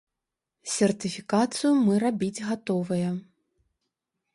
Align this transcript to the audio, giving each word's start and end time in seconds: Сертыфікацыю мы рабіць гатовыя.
Сертыфікацыю 0.75 1.71
мы 1.85 2.01
рабіць 2.07 2.43
гатовыя. 2.49 3.17